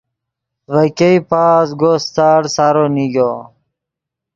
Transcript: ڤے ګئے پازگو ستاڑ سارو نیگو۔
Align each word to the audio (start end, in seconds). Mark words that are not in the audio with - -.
ڤے 0.73 0.85
ګئے 0.97 1.11
پازگو 1.29 1.91
ستاڑ 2.05 2.41
سارو 2.55 2.85
نیگو۔ 2.95 3.31